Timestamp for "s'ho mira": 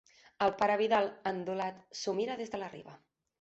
2.01-2.39